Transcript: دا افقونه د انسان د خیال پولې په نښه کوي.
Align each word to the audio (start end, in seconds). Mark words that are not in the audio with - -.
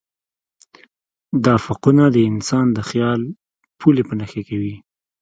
دا 1.43 1.51
افقونه 1.61 2.03
د 2.11 2.17
انسان 2.31 2.65
د 2.73 2.79
خیال 2.89 3.21
پولې 3.79 4.03
په 4.09 4.13
نښه 4.19 4.41
کوي. 4.49 4.75